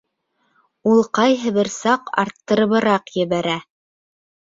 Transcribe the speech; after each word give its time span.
Ул 0.91 1.01
ҡайһы 1.19 1.53
бер 1.59 1.71
саҡ 1.75 2.11
арттырыбыраҡ 2.25 3.17
ебәрә 3.23 3.59